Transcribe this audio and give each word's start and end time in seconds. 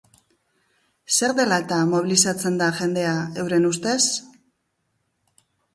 Zer 1.17 1.33
dela-eta 1.41 1.77
mobilizatzen 1.91 2.59
da 2.65 2.71
jendea, 2.81 3.15
euren 3.45 3.73
ustez? 3.75 4.03